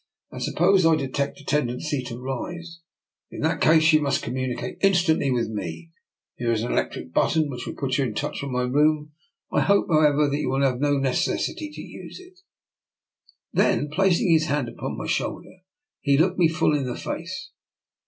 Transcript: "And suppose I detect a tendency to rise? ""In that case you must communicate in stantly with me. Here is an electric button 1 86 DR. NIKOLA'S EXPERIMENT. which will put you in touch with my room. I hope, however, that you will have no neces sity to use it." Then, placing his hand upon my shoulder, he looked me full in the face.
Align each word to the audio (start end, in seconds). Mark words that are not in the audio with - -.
"And 0.31 0.41
suppose 0.41 0.83
I 0.83 0.95
detect 0.95 1.39
a 1.41 1.45
tendency 1.45 2.01
to 2.05 2.17
rise? 2.17 2.79
""In 3.31 3.41
that 3.41 3.61
case 3.61 3.93
you 3.93 4.01
must 4.01 4.23
communicate 4.23 4.79
in 4.81 4.93
stantly 4.93 5.31
with 5.31 5.47
me. 5.49 5.91
Here 6.37 6.51
is 6.51 6.63
an 6.63 6.71
electric 6.71 7.13
button 7.13 7.47
1 7.49 7.51
86 7.51 7.51
DR. 7.51 7.51
NIKOLA'S 7.51 7.51
EXPERIMENT. 7.51 7.51
which 7.51 7.67
will 7.67 7.87
put 7.87 7.97
you 7.99 8.05
in 8.05 8.13
touch 8.15 8.41
with 8.41 8.51
my 8.51 8.63
room. 8.63 9.11
I 9.51 9.61
hope, 9.61 9.89
however, 9.91 10.27
that 10.27 10.39
you 10.39 10.49
will 10.49 10.63
have 10.63 10.79
no 10.79 10.93
neces 10.95 11.47
sity 11.47 11.71
to 11.71 11.81
use 11.83 12.19
it." 12.19 12.39
Then, 13.53 13.89
placing 13.91 14.31
his 14.31 14.45
hand 14.47 14.67
upon 14.69 14.97
my 14.97 15.05
shoulder, 15.05 15.57
he 15.99 16.17
looked 16.17 16.39
me 16.39 16.47
full 16.47 16.75
in 16.75 16.87
the 16.87 16.95
face. 16.97 17.51